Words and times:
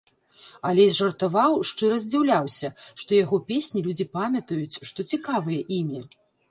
Алесь 0.69 0.97
жартаваў, 0.99 1.59
шчыра 1.71 1.99
здзіўляўся, 2.05 2.73
што 3.03 3.11
яго 3.23 3.37
песні 3.53 3.79
людзі 3.91 4.11
памятаюць, 4.21 4.79
што 4.93 4.99
цікавыя 5.13 5.61
імі. 5.81 5.99